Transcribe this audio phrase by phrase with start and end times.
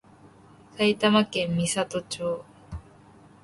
[0.77, 2.43] 埼玉県美里町